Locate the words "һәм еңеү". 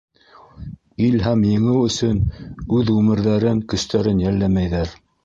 1.25-1.83